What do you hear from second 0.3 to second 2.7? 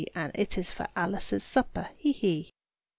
it is for Alice's supper, he! he!"